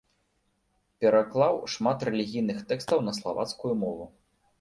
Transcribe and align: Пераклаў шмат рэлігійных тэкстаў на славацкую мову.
Пераклаў 1.03 1.59
шмат 1.73 2.05
рэлігійных 2.09 2.63
тэкстаў 2.73 2.97
на 3.09 3.13
славацкую 3.19 3.73
мову. 3.83 4.09